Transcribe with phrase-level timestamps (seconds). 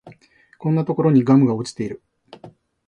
[0.57, 2.01] こんなところにガムが落ちてる